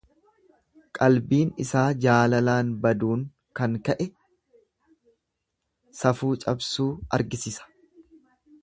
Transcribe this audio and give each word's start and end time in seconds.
Qalbiin 0.99 1.51
isaa 1.63 1.83
jaalalaan 2.05 2.71
baduun 2.87 3.23
kan 3.61 3.77
ka'e, 3.89 4.09
safuu 6.03 6.33
cabsuu 6.47 6.89
argisisa. 7.21 7.73